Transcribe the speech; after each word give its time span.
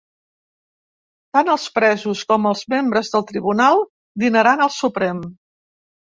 Tant 1.37 1.49
els 1.55 1.65
presos 1.75 2.23
com 2.31 2.47
els 2.51 2.63
membres 2.73 3.11
del 3.15 3.25
tribunal 3.33 3.83
dinaran 4.25 4.65
al 4.67 4.73
Suprem. 4.77 5.21